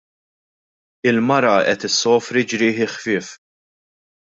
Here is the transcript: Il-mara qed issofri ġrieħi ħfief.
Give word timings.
Il-mara 1.09 1.53
qed 1.67 1.85
issofri 1.89 2.43
ġrieħi 2.51 2.85
ħfief. 2.93 3.27